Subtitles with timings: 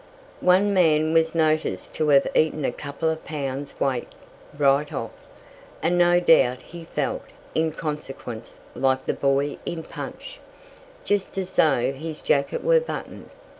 [0.39, 4.07] One man was noticed to have eaten a couple of pounds' weight
[4.57, 5.11] right off,
[5.79, 7.21] and no doubt he felt,
[7.53, 10.39] in consequence, like the boy in "Punch",
[11.05, 13.29] just as though his jacket were buttoned.